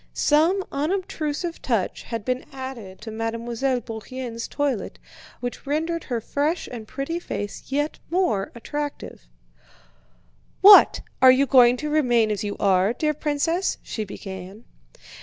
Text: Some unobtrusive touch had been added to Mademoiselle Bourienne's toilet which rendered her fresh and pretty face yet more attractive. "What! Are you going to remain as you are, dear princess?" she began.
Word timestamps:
Some 0.15 0.63
unobtrusive 0.71 1.61
touch 1.61 2.01
had 2.01 2.25
been 2.25 2.43
added 2.51 3.01
to 3.01 3.11
Mademoiselle 3.11 3.81
Bourienne's 3.81 4.47
toilet 4.47 4.97
which 5.41 5.67
rendered 5.67 6.05
her 6.05 6.19
fresh 6.19 6.67
and 6.71 6.87
pretty 6.87 7.19
face 7.19 7.65
yet 7.67 7.99
more 8.09 8.51
attractive. 8.55 9.27
"What! 10.61 11.01
Are 11.21 11.29
you 11.31 11.45
going 11.45 11.77
to 11.77 11.91
remain 11.91 12.31
as 12.31 12.43
you 12.43 12.57
are, 12.59 12.93
dear 12.93 13.13
princess?" 13.13 13.77
she 13.83 14.03
began. 14.03 14.65